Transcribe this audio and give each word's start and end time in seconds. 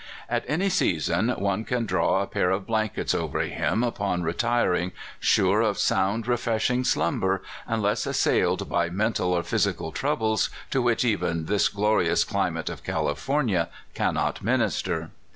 At 0.27 0.43
any 0.47 0.67
season, 0.69 1.29
one 1.29 1.63
can 1.63 1.85
draw 1.85 2.23
a 2.23 2.25
pair 2.25 2.49
of 2.49 2.65
blankets 2.65 3.13
over 3.13 3.39
him 3.41 3.83
upon 3.83 4.23
re 4.23 4.33
tiring, 4.33 4.93
sure 5.19 5.61
of 5.61 5.77
sound, 5.77 6.25
refreshing 6.25 6.83
slumber, 6.83 7.43
unless 7.67 8.07
a?~ 8.07 8.13
sailed 8.15 8.67
by 8.67 8.89
mental 8.89 9.31
or 9.31 9.43
physical 9.43 9.91
troubles 9.91 10.49
to 10.71 10.81
which 10.81 11.05
ever 11.05 11.35
this 11.35 11.69
glorious 11.69 12.23
climate 12.23 12.67
of 12.67 12.83
California 12.83 13.69
cannot 13.93 14.41
minister. 14.43 15.11